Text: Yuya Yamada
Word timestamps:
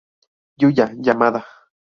Yuya 0.61 0.87
Yamada 1.05 1.45